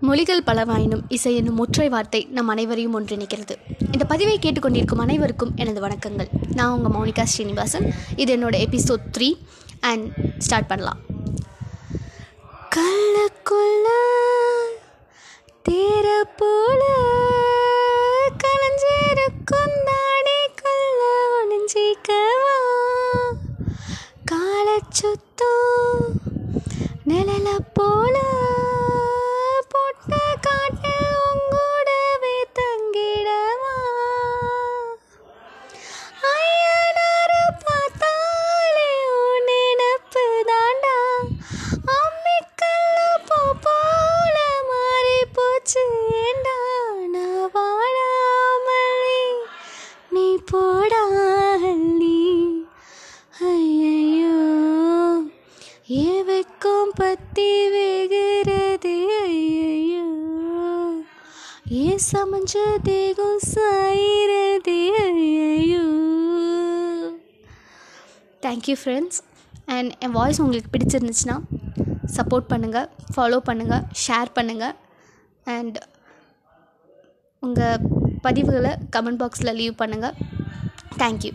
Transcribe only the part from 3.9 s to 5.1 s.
இந்த பதிவை கேட்டுக்கொண்டிருக்கும்